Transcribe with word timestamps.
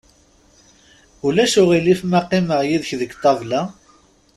Ulac 1.25 1.53
aɣilif 1.61 2.01
ma 2.09 2.21
qqimeɣ 2.23 2.59
yid-k 2.67 2.91
deg 2.99 3.11
ṭabla? 3.23 3.61